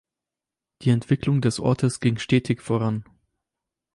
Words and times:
Die 0.81 0.89
Entwicklung 0.89 1.41
des 1.41 1.59
Ortes 1.59 1.99
ging 1.99 2.17
stetig 2.17 2.61
voran. 2.63 3.05